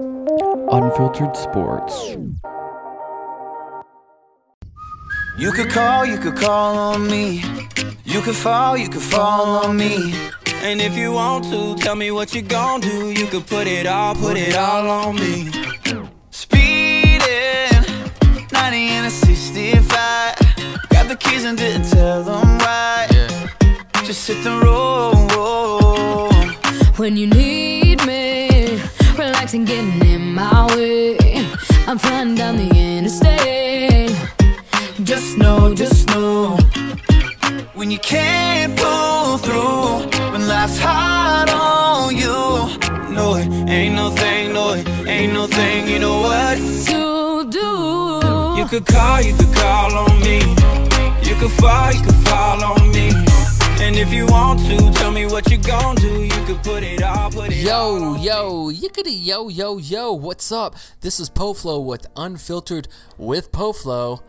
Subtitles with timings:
[0.00, 2.16] Unfiltered Sports.
[5.38, 7.44] You could call, you could call on me.
[8.04, 10.12] You could fall, you could fall on me.
[10.64, 13.12] And if you want to, tell me what you gon' do.
[13.12, 15.52] You could put it all, put it all on me.
[16.30, 17.84] Speeding,
[18.50, 19.88] 90 and a 65.
[20.90, 23.06] Got the keys and didn't tell them why.
[24.04, 25.30] Just hit the road.
[26.96, 28.33] When you need me,
[29.44, 31.16] relaxing, getting in my way.
[31.86, 34.16] I'm flying down the interstate.
[35.04, 36.56] Just know, just know.
[37.74, 42.38] When you can't pull through, when life's hard on you.
[43.14, 46.56] No, it ain't no thing, no, it ain't no thing, you know what?
[46.88, 48.58] To do.
[48.58, 50.38] You could call, you could call on me.
[51.28, 53.33] You could fall, you could fall on me.
[53.84, 56.24] And if you want to, tell me what you gon' do.
[56.24, 60.74] You could put it all, put it Yo, yo, yickety yo, yo, yo, what's up?
[61.02, 64.22] This is PoFlow with Unfiltered with PoFlow.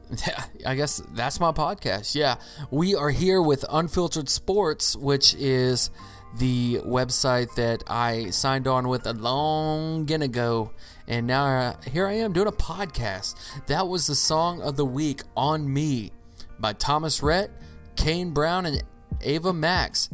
[0.66, 2.14] I guess that's my podcast.
[2.14, 2.36] Yeah,
[2.70, 5.90] we are here with Unfiltered Sports, which is
[6.38, 10.72] the website that I signed on with a long ago.
[11.06, 13.34] And now uh, here I am doing a podcast.
[13.66, 16.12] That was the song of the week on me
[16.58, 17.50] by Thomas Rhett,
[17.96, 18.82] Kane Brown, and
[19.22, 20.08] Ava Max.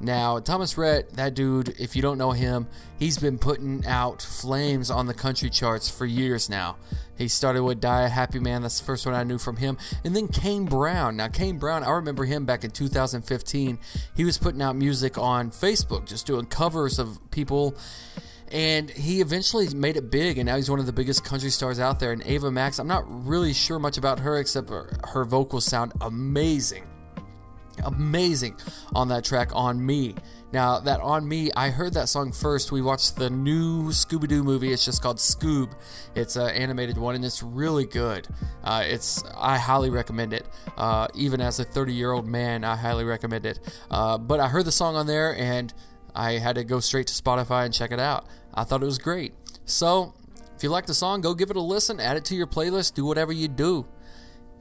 [0.00, 2.66] Now, Thomas Rhett, that dude, if you don't know him,
[2.98, 6.76] he's been putting out flames on the country charts for years now.
[7.16, 9.78] He started with Die a Happy Man, that's the first one I knew from him.
[10.04, 11.16] And then Kane Brown.
[11.16, 13.78] Now, Kane Brown, I remember him back in 2015.
[14.16, 17.76] He was putting out music on Facebook, just doing covers of people.
[18.52, 21.80] And he eventually made it big, and now he's one of the biggest country stars
[21.80, 22.12] out there.
[22.12, 26.84] And Ava Max, I'm not really sure much about her except her vocals sound amazing
[27.84, 28.56] amazing
[28.94, 30.14] on that track on me.
[30.52, 32.70] Now that on me i heard that song first.
[32.70, 34.72] We watched the new scooby-doo movie.
[34.72, 35.72] It's just called scoob.
[36.14, 38.28] It's an animated one and it's really good.
[38.62, 40.46] Uh, it's i highly recommend it.
[40.76, 43.58] Uh, even as a 30 year old man i highly recommend it.
[43.90, 45.74] Uh, but i heard the song on there and
[46.14, 48.26] i had to go straight to spotify and check it out.
[48.52, 49.34] I thought it was great.
[49.64, 50.14] So
[50.56, 52.94] if you like the song go give it a listen add it to your playlist
[52.94, 53.86] do whatever you do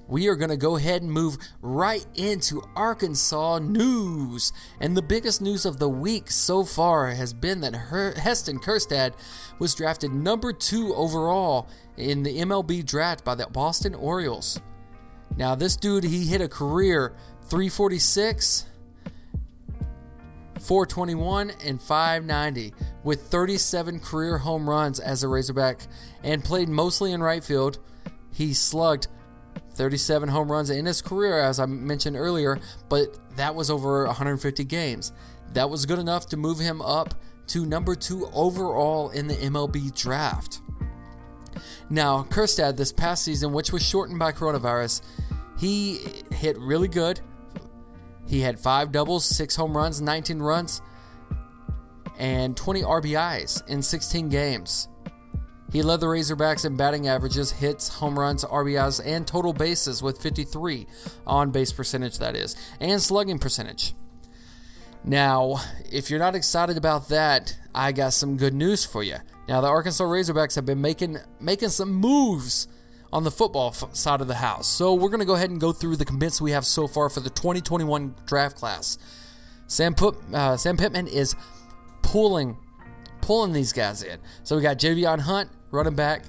[0.08, 4.52] we are going to go ahead and move right into Arkansas news.
[4.80, 9.13] And the biggest news of the week so far has been that Her- Heston Kjerstad
[9.59, 14.59] was drafted number two overall in the MLB draft by the Boston Orioles.
[15.38, 18.66] Now, this dude, he hit a career 346,
[20.59, 25.81] 421, and 590 with 37 career home runs as a Razorback
[26.24, 27.80] and played mostly in right field.
[28.31, 29.08] He slugged
[29.73, 34.63] 37 home runs in his career, as I mentioned earlier, but that was over 150
[34.63, 35.11] games.
[35.53, 37.16] That was good enough to move him up
[37.47, 40.62] to number two overall in the MLB draft.
[41.89, 45.01] Now, Kjerstad this past season, which was shortened by coronavirus,
[45.59, 46.00] he
[46.31, 47.19] hit really good.
[48.28, 50.81] He had five doubles, six home runs, 19 runs,
[52.17, 54.88] and 20 RBIs in 16 games.
[55.73, 60.22] He led the Razorbacks in batting averages, hits, home runs, RBIs, and total bases with
[60.22, 60.85] 53
[61.25, 63.95] on base percentage, that is, and slugging percentage.
[65.03, 65.56] Now,
[65.91, 69.17] if you're not excited about that, I got some good news for you.
[69.50, 72.67] Now, the Arkansas Razorbacks have been making making some moves
[73.12, 74.67] on the football f- side of the house.
[74.67, 77.09] So we're going to go ahead and go through the commits we have so far
[77.09, 78.97] for the 2021 draft class.
[79.67, 81.35] Sam, Put, uh, Sam Pittman is
[82.03, 82.57] pulling
[83.22, 84.19] pulling these guys in.
[84.44, 86.22] So we got Javion Hunt, running back.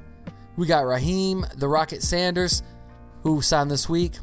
[0.57, 2.63] We got Raheim the Rocket Sanders,
[3.23, 4.15] who signed this week,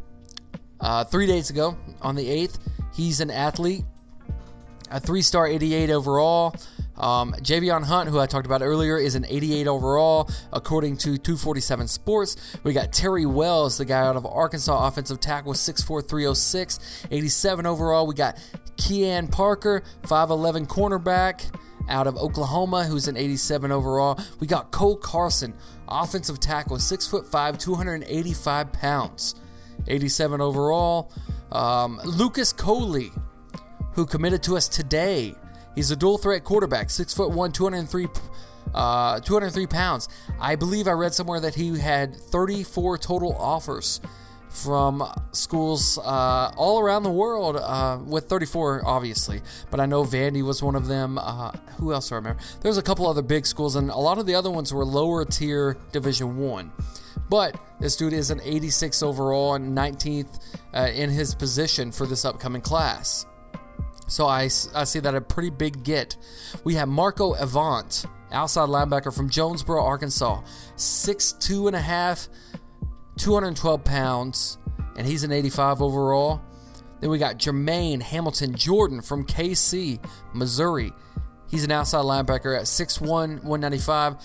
[0.79, 2.57] uh, three days ago on the 8th.
[2.93, 3.85] He's an athlete,
[4.89, 6.55] a three star 88 overall.
[6.97, 11.87] Um, Javion Hunt, who I talked about earlier, is an 88 overall, according to 247
[11.87, 12.57] Sports.
[12.63, 18.05] We got Terry Wells, the guy out of Arkansas, offensive tackle, 6'4, 306, 87 overall.
[18.05, 18.37] We got
[18.77, 21.49] Kean Parker, 5'11 cornerback
[21.89, 24.19] out of Oklahoma, who's an 87 overall.
[24.39, 25.53] We got Cole Carson,
[25.87, 29.35] offensive tackle, 6'5, 285 pounds,
[29.87, 31.11] 87 overall.
[31.51, 33.11] Um, Lucas Coley,
[33.93, 35.35] who committed to us today.
[35.75, 38.07] He's a dual threat quarterback, six foot one, 203,
[38.73, 40.09] uh, 203 pounds.
[40.39, 44.01] I believe I read somewhere that he had 34 total offers
[44.51, 50.43] from schools uh, all around the world, uh, with 34 obviously, but I know Vandy
[50.43, 51.17] was one of them.
[51.17, 52.41] Uh, who else do I remember?
[52.61, 55.25] There's a couple other big schools, and a lot of the other ones were lower
[55.25, 56.71] tier Division One.
[57.29, 60.39] But this dude is an 86 overall and 19th
[60.73, 63.25] uh, in his position for this upcoming class.
[64.07, 66.17] So I, I see that a pretty big get.
[66.65, 70.41] We have Marco Avant, outside linebacker from Jonesboro, Arkansas.
[70.75, 72.27] Six two and a half,
[73.21, 74.57] 212 pounds,
[74.95, 76.41] and he's an 85 overall.
[76.99, 80.03] Then we got Jermaine Hamilton Jordan from KC,
[80.33, 80.91] Missouri.
[81.47, 84.15] He's an outside linebacker at 6'1, 195.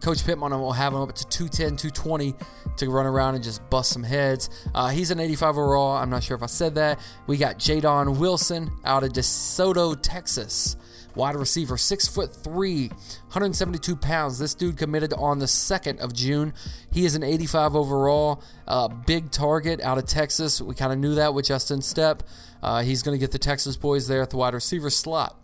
[0.00, 2.34] Coach Pittman will have him up to 210, 220
[2.78, 4.48] to run around and just bust some heads.
[4.74, 5.96] Uh, he's an 85 overall.
[5.96, 7.00] I'm not sure if I said that.
[7.26, 10.76] We got Jadon Wilson out of DeSoto, Texas.
[11.18, 14.38] Wide receiver, six foot three, 172 pounds.
[14.38, 16.54] This dude committed on the 2nd of June.
[16.92, 20.62] He is an 85 overall, uh, big target out of Texas.
[20.62, 22.20] We kind of knew that with Justin Stepp.
[22.62, 25.36] Uh, he's going to get the Texas boys there at the wide receiver slot.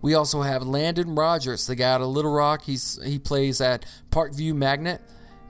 [0.00, 2.62] We also have Landon Rogers, the guy out of Little Rock.
[2.62, 5.02] He's he plays at Parkview Magnet,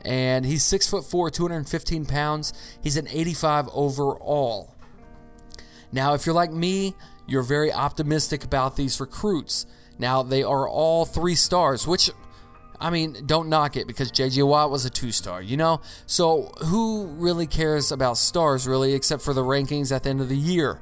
[0.05, 2.52] and he's six foot four, 215 pounds.
[2.82, 4.75] He's an 85 overall.
[5.93, 6.96] Now, if you're like me,
[7.31, 9.67] you're very optimistic about these recruits.
[9.99, 12.11] Now, they are all three stars, which
[12.81, 15.82] I mean, don't knock it because JJ Watt was a two star, you know?
[16.06, 20.31] So, who really cares about stars, really, except for the rankings at the end of
[20.31, 20.81] the year?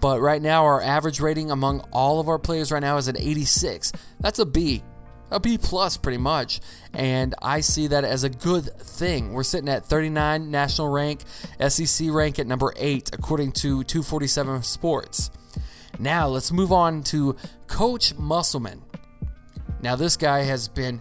[0.00, 3.18] But right now, our average rating among all of our players right now is an
[3.18, 3.92] 86.
[4.20, 4.82] That's a B,
[5.30, 6.60] a B plus pretty much.
[6.94, 9.32] And I see that as a good thing.
[9.32, 11.20] We're sitting at 39 national rank,
[11.68, 15.30] SEC rank at number 8, according to 247 Sports.
[15.98, 17.36] Now, let's move on to
[17.66, 18.82] Coach Musselman.
[19.80, 21.00] Now, this guy has been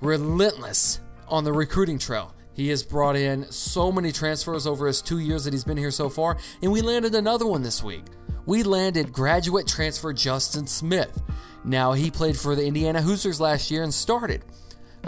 [0.00, 2.34] relentless on the recruiting trail.
[2.52, 5.90] He has brought in so many transfers over his two years that he's been here
[5.90, 8.04] so far, and we landed another one this week.
[8.46, 11.22] We landed graduate transfer Justin Smith.
[11.64, 14.44] Now, he played for the Indiana Hoosiers last year and started.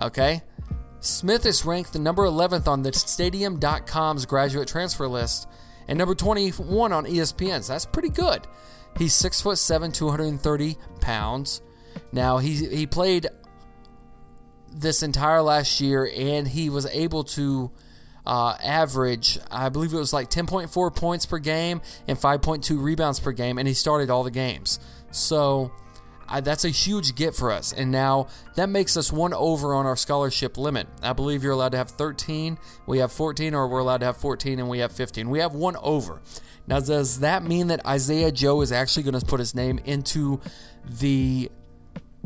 [0.00, 0.42] Okay?
[1.00, 5.46] Smith is ranked the number 11th on the Stadium.com's graduate transfer list
[5.86, 7.68] and number 21 on ESPN's.
[7.68, 8.46] That's pretty good.
[8.98, 11.62] He's 6'7, 230 pounds.
[12.12, 13.26] Now, he, he played
[14.72, 17.70] this entire last year, and he was able to
[18.26, 23.32] uh, average, I believe it was like 10.4 points per game and 5.2 rebounds per
[23.32, 24.80] game, and he started all the games.
[25.10, 25.72] So
[26.28, 27.72] I, that's a huge get for us.
[27.72, 30.88] And now that makes us one over on our scholarship limit.
[31.02, 34.16] I believe you're allowed to have 13, we have 14, or we're allowed to have
[34.16, 35.28] 14 and we have 15.
[35.30, 36.20] We have one over.
[36.66, 40.40] Now, does that mean that Isaiah Joe is actually going to put his name into
[40.84, 41.50] the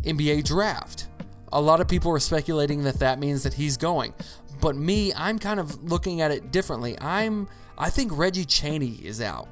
[0.03, 1.09] NBA draft?
[1.53, 4.15] A lot of people are speculating that that means that he's going.
[4.61, 6.99] But me, I'm kind of looking at it differently.
[7.01, 9.49] I'm I think Reggie Chaney is out.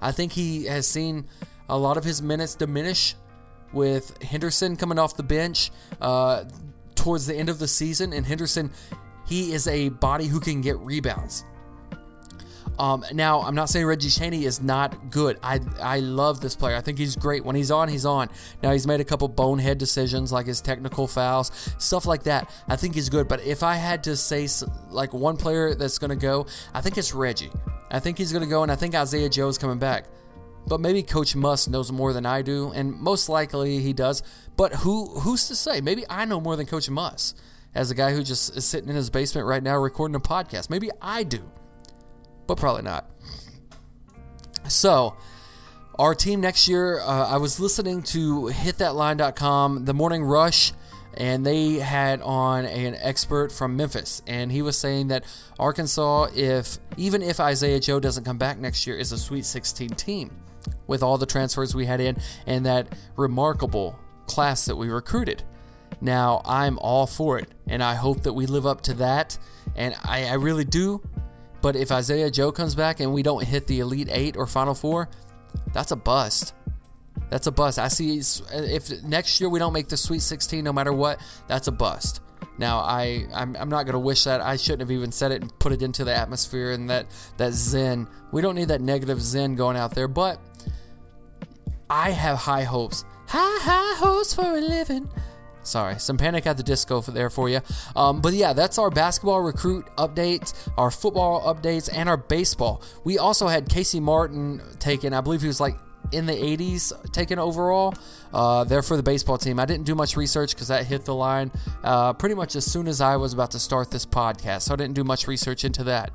[0.00, 1.26] I think he has seen
[1.68, 3.14] a lot of his minutes diminish
[3.72, 5.70] with Henderson coming off the bench
[6.00, 6.44] uh,
[6.94, 8.12] towards the end of the season.
[8.12, 8.70] And Henderson,
[9.26, 11.44] he is a body who can get rebounds.
[12.78, 15.38] Um, now, I'm not saying Reggie Chaney is not good.
[15.42, 16.74] I I love this player.
[16.74, 17.44] I think he's great.
[17.44, 18.30] When he's on, he's on.
[18.62, 22.50] Now, he's made a couple bonehead decisions like his technical fouls, stuff like that.
[22.68, 23.28] I think he's good.
[23.28, 24.48] But if I had to say
[24.90, 27.50] like one player that's going to go, I think it's Reggie.
[27.90, 30.06] I think he's going to go, and I think Isaiah Joe is coming back.
[30.66, 34.22] But maybe Coach Muss knows more than I do, and most likely he does.
[34.56, 35.80] But who who's to say?
[35.80, 37.34] Maybe I know more than Coach Muss
[37.74, 40.70] as a guy who just is sitting in his basement right now recording a podcast.
[40.70, 41.50] Maybe I do
[42.46, 43.08] but probably not.
[44.68, 45.16] So,
[45.98, 50.72] our team next year, uh, I was listening to hitthatline.com, the morning rush,
[51.14, 55.24] and they had on an expert from Memphis, and he was saying that
[55.58, 59.90] Arkansas, if even if Isaiah Joe doesn't come back next year, is a Sweet 16
[59.90, 60.30] team
[60.86, 62.16] with all the transfers we had in
[62.46, 65.42] and that remarkable class that we recruited.
[66.00, 69.38] Now, I'm all for it, and I hope that we live up to that,
[69.76, 71.00] and I, I really do
[71.62, 74.74] but if Isaiah Joe comes back and we don't hit the Elite Eight or Final
[74.74, 75.08] Four,
[75.72, 76.54] that's a bust.
[77.30, 77.78] That's a bust.
[77.78, 78.20] I see
[78.52, 82.20] if next year we don't make the Sweet 16, no matter what, that's a bust.
[82.58, 84.40] Now I I'm, I'm not gonna wish that.
[84.40, 87.06] I shouldn't have even said it and put it into the atmosphere and that
[87.38, 88.08] that zen.
[88.32, 90.08] We don't need that negative zen going out there.
[90.08, 90.40] But
[91.92, 93.04] I have high hopes.
[93.26, 95.10] High high hopes for a living.
[95.62, 97.60] Sorry, some Panic at the Disco for there for you.
[97.94, 102.82] Um, but yeah, that's our basketball recruit updates, our football updates, and our baseball.
[103.04, 105.12] We also had Casey Martin taken.
[105.12, 105.76] I believe he was like
[106.12, 107.94] in the 80s taken overall
[108.32, 109.60] uh, there for the baseball team.
[109.60, 111.52] I didn't do much research because that hit the line
[111.84, 114.62] uh, pretty much as soon as I was about to start this podcast.
[114.62, 116.10] So I didn't do much research into that.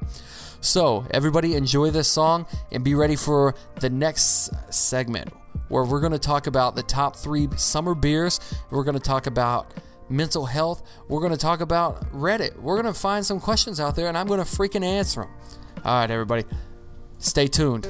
[0.60, 5.31] So, everybody enjoy this song and be ready for the next segment
[5.70, 8.40] where we're going to talk about the top three summer beers.
[8.70, 9.74] We're going to talk about
[10.10, 10.84] mental health.
[11.08, 12.58] We're going to talk about Reddit.
[12.60, 15.32] We're going to find some questions out there and I'm going to freaking answer them.
[15.84, 16.46] All right, everybody,
[17.20, 17.86] stay tuned.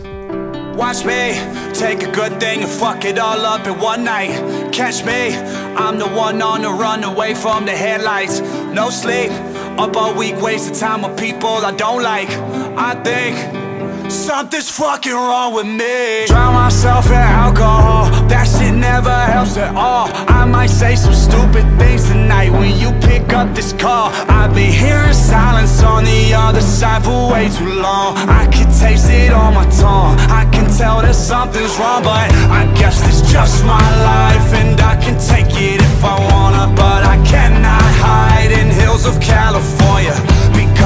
[0.76, 1.34] Watch me
[1.74, 4.72] take a good thing and fuck it all up in one night.
[4.72, 8.42] Catch me, I'm the one on the run away from the headlights.
[8.42, 9.32] No sleep,
[9.80, 12.30] up all week, wasting time with people I don't like.
[12.30, 13.67] I think.
[14.10, 16.26] Something's fucking wrong with me.
[16.28, 18.06] Drown myself in alcohol.
[18.30, 20.10] That shit never helps at all.
[20.30, 24.12] I might say some stupid things tonight When you pick up this call.
[24.30, 28.16] I've been hearing silence on the other side for way too long.
[28.30, 30.16] I can taste it on my tongue.
[30.32, 34.96] I can tell that something's wrong But I guess it's just my life And I
[35.04, 36.74] can take it if I wanna.
[36.76, 40.16] But I cannot hide in hills of California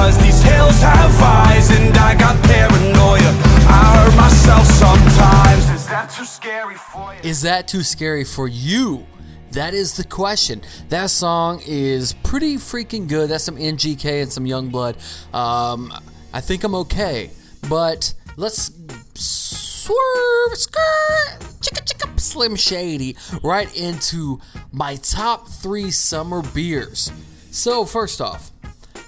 [0.02, 3.20] Cause these hills have eyes and I got paranoia
[3.68, 7.20] I hurt myself sometimes Is that too scary for you?
[7.22, 9.06] Is that too scary for you?
[9.52, 10.62] That is the question.
[10.88, 13.30] That song is pretty freaking good.
[13.30, 14.96] That's some MGK and some Yungblud.
[15.32, 15.94] Um,
[16.32, 17.30] I think I'm okay,
[17.68, 18.72] but let's
[19.14, 24.40] swerve, skirt, chicka chicka, slim shady right into
[24.72, 27.12] my top three summer beers.
[27.52, 28.50] So first off,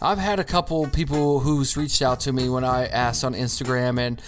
[0.05, 3.99] I've had a couple people who's reached out to me when I asked on Instagram
[3.99, 4.21] and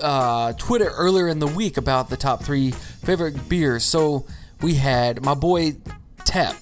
[0.00, 3.84] uh, Twitter earlier in the week about the top three favorite beers.
[3.84, 4.26] So
[4.62, 5.72] we had my boy
[6.24, 6.54] Tep,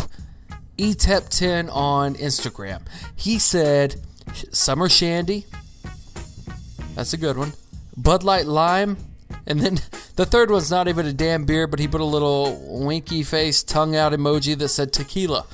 [0.79, 2.81] eTep10 on Instagram.
[3.15, 3.97] He said
[4.33, 5.45] Summer Shandy.
[6.95, 7.53] That's a good one.
[7.95, 8.97] Bud Light Lime.
[9.47, 9.81] And then
[10.17, 13.63] the third one's not even a damn beer, but he put a little winky face,
[13.63, 15.45] tongue out emoji that said tequila.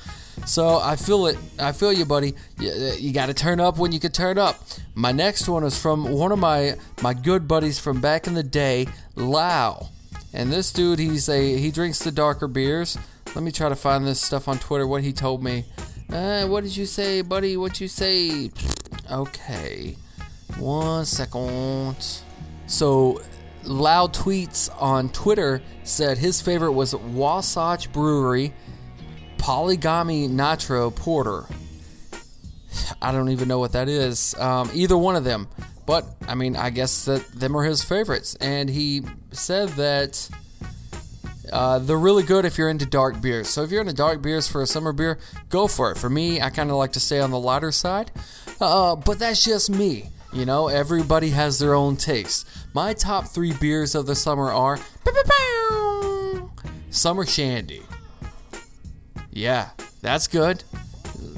[0.45, 1.37] So I feel it.
[1.59, 2.33] I feel you, buddy.
[2.59, 4.63] You, you got to turn up when you can turn up.
[4.95, 8.43] My next one is from one of my my good buddies from back in the
[8.43, 9.89] day, Lau.
[10.33, 12.97] And this dude, he's a he drinks the darker beers.
[13.35, 14.87] Let me try to find this stuff on Twitter.
[14.87, 15.65] What he told me.
[16.11, 17.55] Uh, what did you say, buddy?
[17.55, 18.49] What you say?
[19.11, 19.95] Okay,
[20.57, 21.95] one second.
[22.65, 23.21] So,
[23.63, 28.53] Loud tweets on Twitter said his favorite was Wasatch Brewery
[29.39, 31.45] Polygamy Nitro Porter.
[33.01, 34.35] I don't even know what that is.
[34.35, 35.47] Um, either one of them.
[35.85, 38.35] But, I mean, I guess that them are his favorites.
[38.35, 40.29] And he said that
[41.51, 43.49] uh, they're really good if you're into dark beers.
[43.49, 45.17] So if you're into dark beers for a summer beer,
[45.49, 45.97] go for it.
[45.97, 48.11] For me, I kind of like to stay on the lighter side.
[48.61, 50.11] Uh, but that's just me.
[50.31, 52.47] You know, everybody has their own taste.
[52.75, 54.77] My top three beers of the summer are
[56.91, 57.81] Summer Shandy.
[59.39, 59.69] Yeah,
[60.01, 60.65] that's good.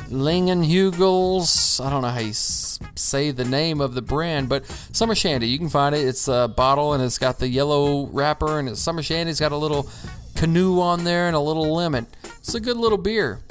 [0.10, 1.79] Langenhugels.
[1.86, 5.48] I don't know how you say the name of the brand, but Summer Shandy.
[5.48, 6.00] You can find it.
[6.00, 9.88] It's a bottle and it's got the yellow wrapper, and Summer Shandy's got a little
[10.36, 12.08] canoe on there and a little lemon.
[12.39, 13.41] It's a good little beer.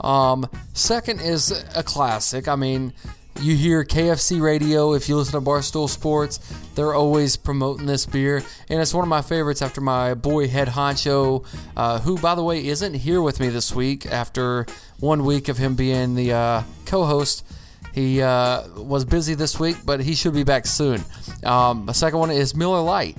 [0.00, 2.48] Um, second is a classic.
[2.48, 2.92] I mean,
[3.40, 6.38] you hear KFC radio if you listen to Barstool Sports.
[6.74, 10.68] They're always promoting this beer, and it's one of my favorites after my boy Head
[10.68, 11.44] Honcho,
[11.76, 14.66] uh, who, by the way, isn't here with me this week after
[14.98, 17.44] one week of him being the uh, co host.
[17.94, 21.02] He uh, was busy this week, but he should be back soon.
[21.44, 23.16] Um, the second one is Miller Lite.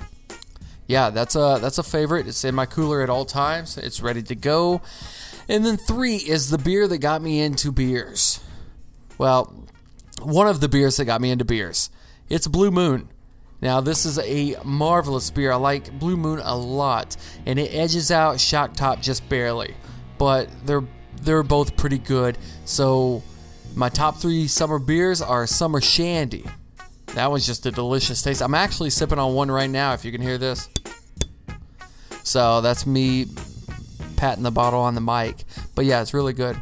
[0.86, 2.26] Yeah, that's a that's a favorite.
[2.26, 3.78] It's in my cooler at all times.
[3.78, 4.82] It's ready to go.
[5.48, 8.40] And then three is the beer that got me into beers.
[9.18, 9.61] Well,
[10.24, 11.90] one of the beers that got me into beers.
[12.28, 13.08] It's Blue Moon.
[13.60, 15.52] Now, this is a marvelous beer.
[15.52, 19.74] I like Blue Moon a lot, and it edges out Shock Top just barely,
[20.18, 20.84] but they're
[21.22, 22.36] they're both pretty good.
[22.64, 23.22] So,
[23.76, 26.44] my top three summer beers are Summer Shandy.
[27.14, 28.42] That one's just a delicious taste.
[28.42, 29.92] I'm actually sipping on one right now.
[29.92, 30.68] If you can hear this,
[32.24, 33.26] so that's me
[34.16, 35.44] patting the bottle on the mic.
[35.74, 36.56] But yeah, it's really good.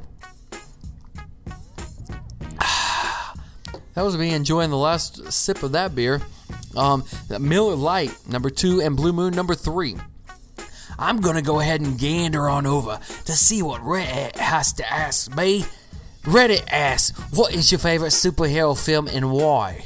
[4.00, 6.23] That was me enjoying the last sip of that beer.
[6.75, 7.04] Um,
[7.38, 9.95] Miller Lite, number two, and Blue Moon, number three.
[10.99, 15.37] I'm gonna go ahead and gander on over to see what Reddit has to ask
[15.37, 15.66] me.
[16.23, 19.85] Reddit asks, What is your favorite superhero film and why?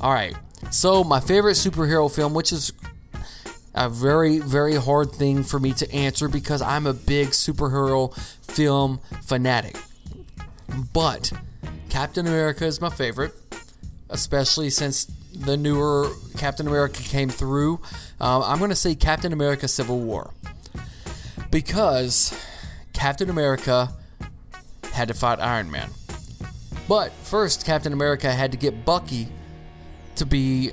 [0.00, 0.34] Alright,
[0.70, 2.72] so my favorite superhero film, which is
[3.74, 8.16] a very, very hard thing for me to answer because I'm a big superhero
[8.50, 9.76] film fanatic.
[10.94, 11.34] But
[11.94, 13.32] Captain America is my favorite,
[14.10, 17.74] especially since the newer Captain America came through.
[18.20, 20.32] Um, I'm going to say Captain America Civil War.
[21.52, 22.36] Because
[22.94, 23.92] Captain America
[24.92, 25.88] had to fight Iron Man.
[26.88, 29.28] But first, Captain America had to get Bucky
[30.16, 30.72] to be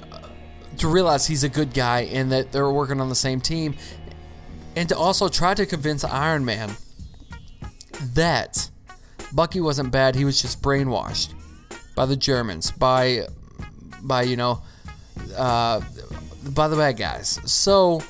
[0.78, 3.76] to realize he's a good guy and that they're working on the same team,
[4.76, 6.72] and to also try to convince Iron Man
[8.16, 8.71] that
[9.34, 11.34] Bucky wasn't bad; he was just brainwashed
[11.96, 13.28] by the Germans, by
[14.02, 14.62] by you know
[15.38, 15.82] uh,
[16.50, 17.40] by the bad guys.
[17.46, 18.02] So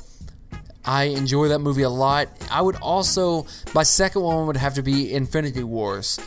[0.83, 2.29] I enjoy that movie a lot.
[2.51, 6.19] I would also my second one would have to be Infinity Wars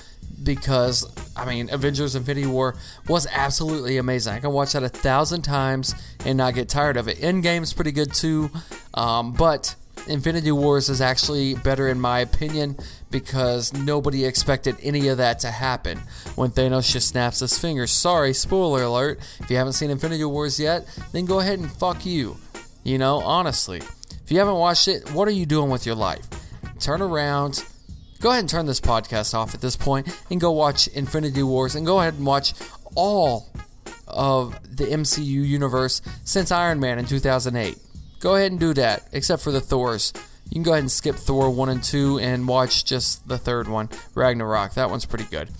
[0.43, 2.77] because I mean Avengers Infinity War
[3.09, 4.35] was absolutely amazing.
[4.35, 7.19] I can watch that a thousand times and not get tired of it.
[7.19, 8.51] Endgame's pretty good too,
[8.95, 9.75] um, but
[10.07, 12.77] Infinity Wars is actually better in my opinion
[13.15, 15.99] because nobody expected any of that to happen
[16.35, 17.93] when Thanos just snaps his fingers.
[17.93, 19.21] Sorry, spoiler alert.
[19.39, 22.37] If you haven't seen Infinity Wars yet, then go ahead and fuck you.
[22.83, 23.79] You know, honestly.
[24.25, 26.27] If you haven't watched it, what are you doing with your life?
[26.81, 27.65] Turn around.
[28.21, 31.77] Go ahead and turn this podcast off at this point and go watch Infinity Wars
[31.77, 32.53] and go ahead and watch
[32.97, 33.49] all
[34.09, 37.79] of the MCU universe since Iron Man in 2008.
[38.19, 40.13] Go ahead and do that, except for the Thors.
[40.51, 43.67] You can go ahead and skip Thor 1 and 2 and watch just the third
[43.67, 44.75] one, Ragnarok.
[44.75, 45.51] That one's pretty good.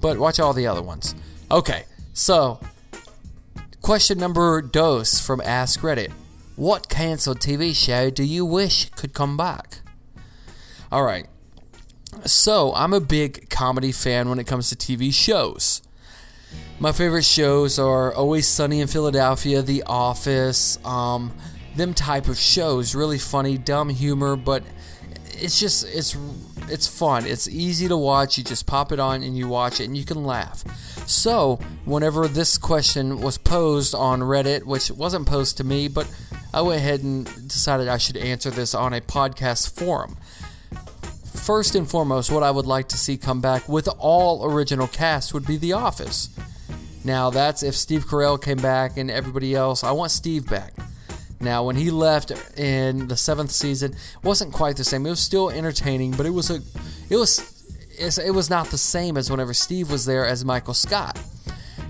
[0.00, 1.14] But watch all the other ones.
[1.50, 2.60] Okay, so
[3.80, 6.12] question number dos from Ask Reddit.
[6.56, 9.80] What canceled TV show do you wish could come back?
[10.90, 11.26] All right.
[12.26, 15.80] So, I'm a big comedy fan when it comes to TV shows.
[16.78, 21.32] My favorite shows are Always Sunny in Philadelphia, The Office, um,
[21.76, 22.94] them type of shows.
[22.94, 24.62] Really funny, dumb humor, but
[25.34, 26.16] it's just it's
[26.68, 27.26] it's fun.
[27.26, 28.38] It's easy to watch.
[28.38, 30.64] You just pop it on and you watch it and you can laugh.
[31.08, 36.08] So, whenever this question was posed on Reddit, which wasn't posed to me, but
[36.54, 40.16] I went ahead and decided I should answer this on a podcast forum.
[41.34, 45.34] First and foremost, what I would like to see come back with all original cast
[45.34, 46.28] would be The Office.
[47.04, 49.82] Now, that's if Steve Carell came back and everybody else.
[49.82, 50.72] I want Steve back.
[51.42, 55.04] Now, when he left in the seventh season, wasn't quite the same.
[55.04, 56.60] It was still entertaining, but it was a,
[57.10, 57.64] it was,
[57.98, 61.20] it was not the same as whenever Steve was there as Michael Scott.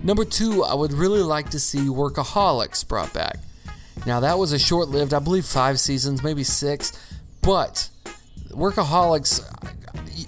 [0.02, 3.36] Number two, I would really like to see Workaholics brought back.
[4.06, 6.92] Now, that was a short lived, I believe, five seasons, maybe six,
[7.42, 7.90] but
[8.48, 9.44] Workaholics,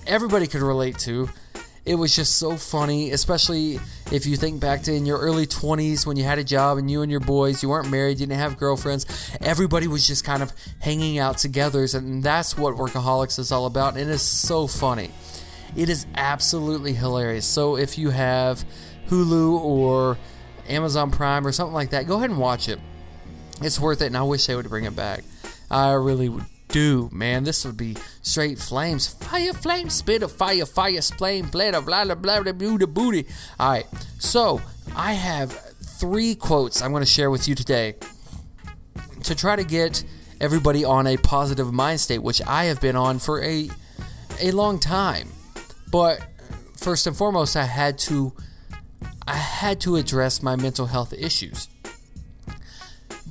[0.07, 1.31] everybody could relate to.
[1.87, 3.81] It was just so funny, especially
[4.15, 6.89] if you think back to in your early 20s when you had a job and
[6.89, 9.07] you and your boys, you weren't married, you didn't have girlfriends.
[9.41, 13.95] Everybody was just kind of hanging out together, and that's what Workaholics is all about.
[13.95, 15.11] And it is so funny.
[15.75, 17.45] It is absolutely hilarious.
[17.45, 18.65] So if you have
[19.09, 20.17] Hulu or
[20.69, 22.79] Amazon Prime or something like that, go ahead and watch it.
[23.63, 25.25] It's worth it, and I wish they would bring it back.
[25.69, 27.45] I really would do, man.
[27.45, 29.07] This would be straight flames.
[29.07, 33.27] Fire, flame, spit of fire, fire, flame, blah, blah, blah, blah, blah, booty, booty.
[33.61, 33.87] All right,
[34.19, 34.61] so
[34.97, 37.95] I have three quotes I'm going to share with you today
[39.23, 40.03] to try to get
[40.41, 43.71] everybody on a positive mind state, which I have been on for a
[44.41, 45.29] a long time.
[45.93, 46.27] But
[46.77, 48.33] first and foremost, I had to
[49.29, 51.69] I had to address my mental health issues.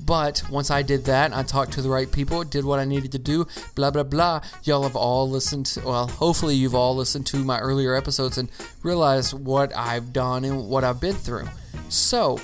[0.05, 3.11] But once I did that, I talked to the right people, did what I needed
[3.13, 4.41] to do, blah, blah, blah.
[4.63, 8.49] Y'all have all listened, to, well, hopefully you've all listened to my earlier episodes and
[8.81, 11.47] realized what I've done and what I've been through.
[11.87, 12.39] So,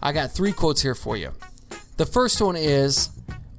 [0.00, 1.32] I got three quotes here for you.
[1.96, 3.10] The first one is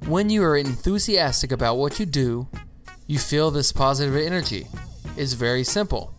[0.06, 2.48] When you are enthusiastic about what you do,
[3.06, 4.68] you feel this positive energy.
[5.16, 6.14] It's very simple.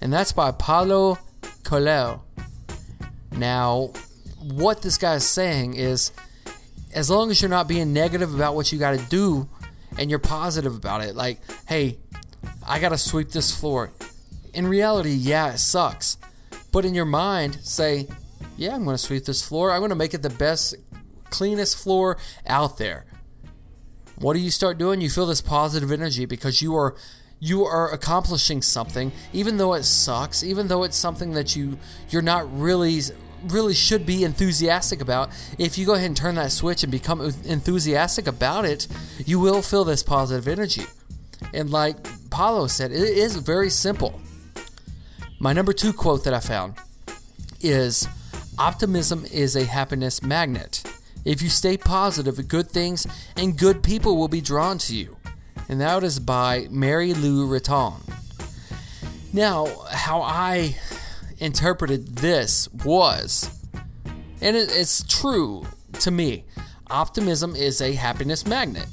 [0.00, 1.18] And that's by Paulo
[1.62, 2.24] Coelho.
[3.30, 3.92] Now,
[4.40, 6.10] what this guy is saying is
[6.92, 9.48] as long as you're not being negative about what you got to do
[9.98, 11.98] and you're positive about it, like, hey,
[12.66, 13.90] I got to sweep this floor.
[14.54, 16.18] In reality, yeah, it sucks.
[16.70, 18.08] But in your mind, say,
[18.56, 19.70] yeah, I'm going to sweep this floor.
[19.70, 20.74] I'm going to make it the best,
[21.30, 23.06] cleanest floor out there.
[24.16, 25.00] What do you start doing?
[25.00, 26.94] You feel this positive energy because you are
[27.40, 31.76] you are accomplishing something even though it sucks, even though it's something that you
[32.08, 33.00] you're not really
[33.46, 35.30] really should be enthusiastic about.
[35.58, 38.86] If you go ahead and turn that switch and become enthusiastic about it,
[39.24, 40.84] you will feel this positive energy.
[41.52, 41.96] And like
[42.30, 44.20] Paulo said, it is very simple.
[45.38, 46.74] My number two quote that I found
[47.60, 48.06] is
[48.58, 50.82] Optimism is a happiness magnet.
[51.24, 55.16] If you stay positive, good things and good people will be drawn to you.
[55.68, 58.00] And that is by Mary Lou Retton.
[59.32, 60.76] Now, how I
[61.42, 63.50] interpreted this was,
[64.40, 65.66] and it, it's true
[66.00, 66.44] to me,
[66.90, 68.86] optimism is a happiness magnet.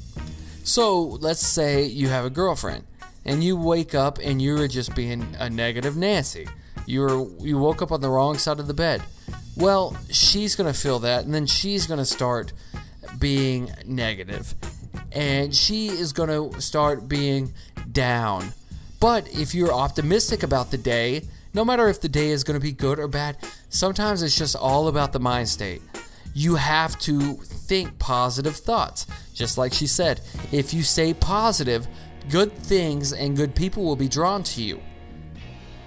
[0.64, 2.84] So let's say you have a girlfriend
[3.24, 6.46] and you wake up and you're just being a negative Nancy.
[6.86, 9.02] You're you woke up on the wrong side of the bed.
[9.56, 12.52] Well, she's gonna feel that, and then she's gonna start
[13.18, 14.54] being negative,
[15.12, 17.52] and she is gonna start being
[17.90, 18.52] down.
[19.00, 22.64] But if you're optimistic about the day, no matter if the day is going to
[22.64, 23.36] be good or bad,
[23.68, 25.82] sometimes it's just all about the mind state.
[26.32, 29.06] you have to think positive thoughts.
[29.34, 30.20] Just like she said,
[30.52, 31.88] if you stay positive,
[32.30, 34.80] good things and good people will be drawn to you.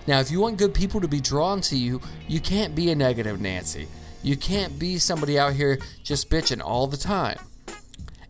[0.05, 2.95] Now, if you want good people to be drawn to you, you can't be a
[2.95, 3.87] negative Nancy.
[4.21, 7.39] You can't be somebody out here just bitching all the time.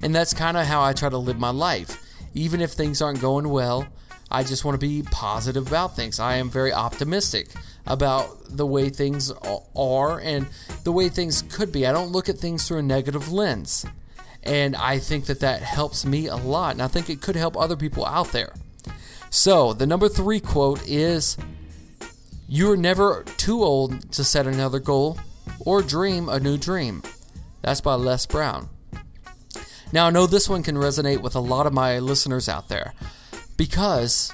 [0.02, 2.00] And that's kind of how I try to live my life.
[2.36, 3.88] Even if things aren't going well,
[4.34, 6.20] I just want to be positive about things.
[6.20, 7.50] I am very optimistic
[7.86, 9.32] about the way things
[9.76, 10.48] are and
[10.84, 11.86] the way things could be.
[11.86, 13.86] I don't look at things through a negative lens.
[14.42, 16.72] And I think that that helps me a lot.
[16.72, 18.54] And I think it could help other people out there.
[19.30, 21.38] So, the number three quote is
[22.48, 25.20] You're never too old to set another goal
[25.60, 27.04] or dream a new dream.
[27.62, 28.70] That's by Les Brown.
[29.92, 32.94] Now, I know this one can resonate with a lot of my listeners out there
[33.58, 34.34] because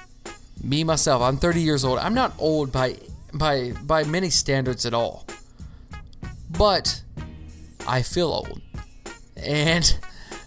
[0.62, 1.98] me myself, I'm 30 years old.
[1.98, 2.96] I'm not old by
[3.32, 5.26] by by many standards at all.
[6.50, 7.02] But
[7.86, 8.60] I feel old.
[9.36, 9.96] And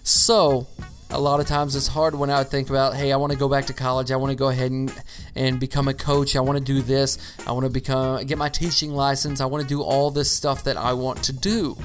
[0.04, 0.68] so
[1.10, 3.48] a lot of times it's hard when I think about, hey, I want to go
[3.48, 4.12] back to college.
[4.12, 4.94] I want to go ahead and,
[5.36, 6.36] and become a coach.
[6.36, 7.18] I want to do this.
[7.48, 9.40] I want to become get my teaching license.
[9.40, 11.78] I want to do all this stuff that I want to do.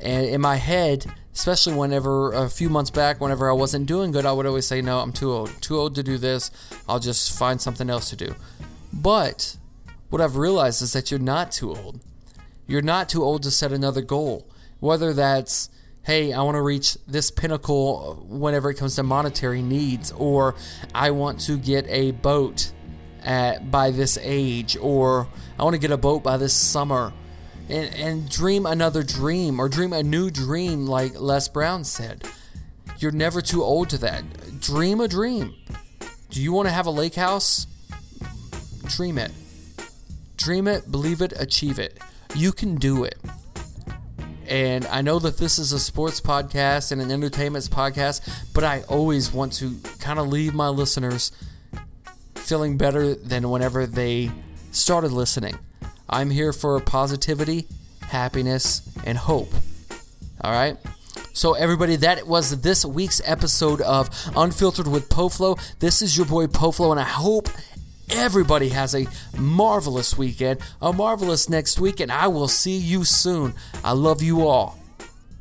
[0.00, 4.26] And in my head, especially whenever a few months back, whenever I wasn't doing good,
[4.26, 5.50] I would always say, no, I'm too old.
[5.60, 6.50] Too old to do this.
[6.88, 8.34] I'll just find something else to do.
[8.92, 9.56] But
[10.10, 12.00] what I've realized is that you're not too old.
[12.66, 14.46] You're not too old to set another goal.
[14.80, 15.70] Whether that's
[16.08, 20.54] hey, I want to reach this pinnacle whenever it comes to monetary needs, or
[20.94, 22.72] I want to get a boat
[23.22, 27.12] at by this age, or I want to get a boat by this summer.
[27.68, 32.24] And, and dream another dream or dream a new dream, like Les Brown said.
[32.98, 34.60] You're never too old to that.
[34.60, 35.54] Dream a dream.
[36.30, 37.66] Do you want to have a lake house?
[38.86, 39.30] Dream it.
[40.36, 41.98] Dream it, believe it, achieve it.
[42.34, 43.18] You can do it.
[44.48, 48.82] And I know that this is a sports podcast and an entertainment podcast, but I
[48.88, 51.32] always want to kind of leave my listeners
[52.34, 54.30] feeling better than whenever they
[54.72, 55.58] started listening.
[56.08, 57.66] I'm here for positivity,
[58.02, 59.52] happiness, and hope.
[60.42, 60.76] All right?
[61.32, 65.58] So, everybody, that was this week's episode of Unfiltered with Poflo.
[65.78, 67.48] This is your boy Poflo, and I hope
[68.10, 73.54] Everybody has a marvelous weekend, a marvelous next week, and I will see you soon.
[73.84, 74.78] I love you all.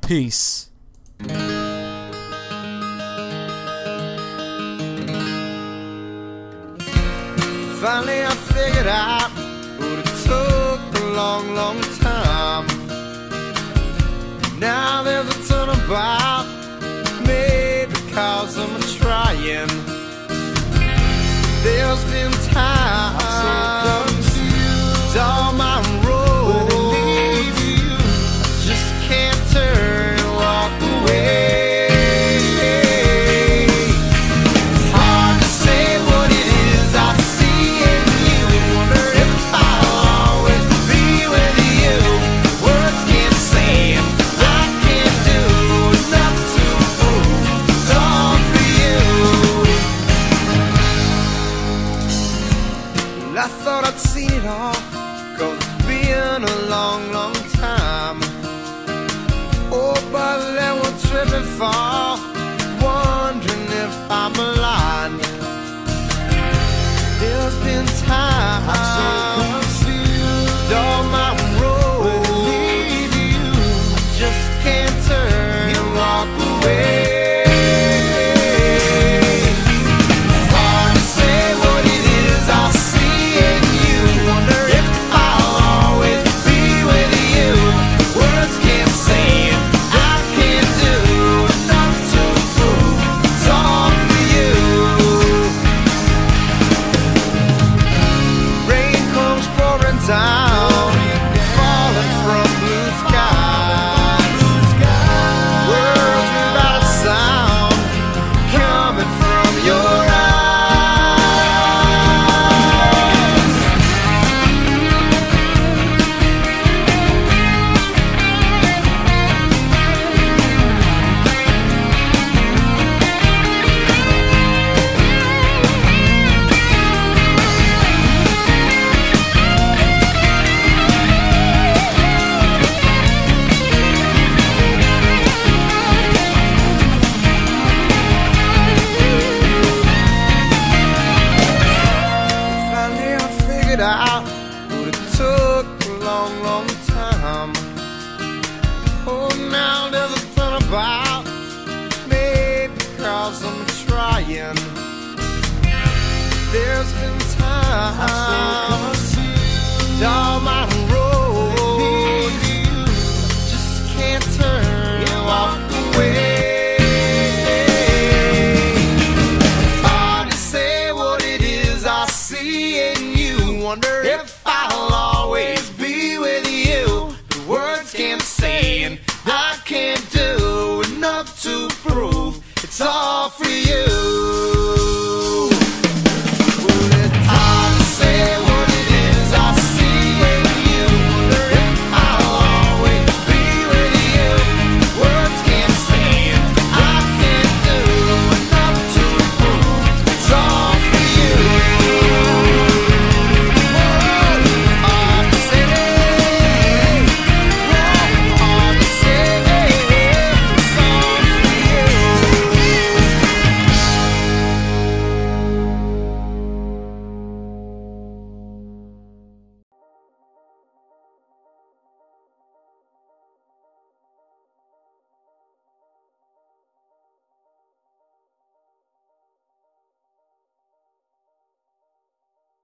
[0.05, 0.69] Peace.
[7.79, 9.46] Finally, I figured out,
[11.37, 12.65] long, long time.
[14.59, 16.47] Now there's a turnabout,
[17.25, 19.69] maybe cause I'm trying.
[21.63, 25.66] There's been times so confused, all my